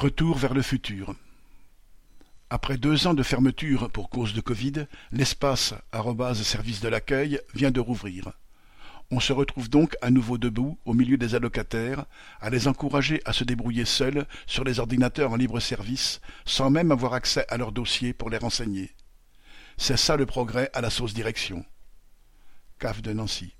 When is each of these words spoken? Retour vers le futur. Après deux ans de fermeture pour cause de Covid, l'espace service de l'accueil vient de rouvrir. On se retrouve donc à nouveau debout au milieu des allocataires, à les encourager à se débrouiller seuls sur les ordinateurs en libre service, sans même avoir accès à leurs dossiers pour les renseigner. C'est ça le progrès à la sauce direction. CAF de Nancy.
Retour 0.00 0.38
vers 0.38 0.54
le 0.54 0.62
futur. 0.62 1.14
Après 2.48 2.78
deux 2.78 3.06
ans 3.06 3.12
de 3.12 3.22
fermeture 3.22 3.90
pour 3.90 4.08
cause 4.08 4.32
de 4.32 4.40
Covid, 4.40 4.86
l'espace 5.12 5.74
service 6.42 6.80
de 6.80 6.88
l'accueil 6.88 7.38
vient 7.52 7.70
de 7.70 7.80
rouvrir. 7.80 8.32
On 9.10 9.20
se 9.20 9.34
retrouve 9.34 9.68
donc 9.68 9.98
à 10.00 10.10
nouveau 10.10 10.38
debout 10.38 10.78
au 10.86 10.94
milieu 10.94 11.18
des 11.18 11.34
allocataires, 11.34 12.06
à 12.40 12.48
les 12.48 12.66
encourager 12.66 13.20
à 13.26 13.34
se 13.34 13.44
débrouiller 13.44 13.84
seuls 13.84 14.26
sur 14.46 14.64
les 14.64 14.80
ordinateurs 14.80 15.32
en 15.32 15.36
libre 15.36 15.60
service, 15.60 16.22
sans 16.46 16.70
même 16.70 16.92
avoir 16.92 17.12
accès 17.12 17.44
à 17.50 17.58
leurs 17.58 17.72
dossiers 17.72 18.14
pour 18.14 18.30
les 18.30 18.38
renseigner. 18.38 18.92
C'est 19.76 19.98
ça 19.98 20.16
le 20.16 20.24
progrès 20.24 20.70
à 20.72 20.80
la 20.80 20.88
sauce 20.88 21.12
direction. 21.12 21.62
CAF 22.78 23.02
de 23.02 23.12
Nancy. 23.12 23.52